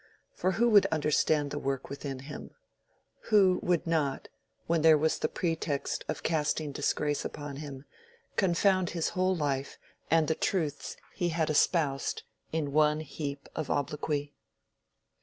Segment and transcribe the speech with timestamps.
[0.33, 2.55] For who would understand the work within him?
[3.25, 4.29] Who would not,
[4.65, 7.85] when there was the pretext of casting disgrace upon him,
[8.35, 9.77] confound his whole life
[10.09, 14.33] and the truths he had espoused, in one heap of obloquy?